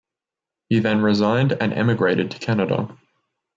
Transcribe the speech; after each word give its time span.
He 0.69 0.79
then 0.79 1.01
resigned 1.03 1.51
and 1.53 1.71
emigrated 1.71 2.31
to 2.31 2.39
Canada. 2.39 2.97